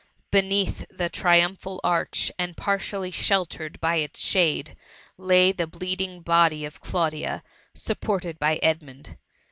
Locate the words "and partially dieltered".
2.39-3.79